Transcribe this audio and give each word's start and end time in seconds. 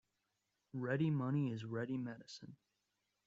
Ready 0.73 1.11
money 1.11 1.51
is 1.53 1.63
ready 1.63 1.95
medicine. 1.95 2.55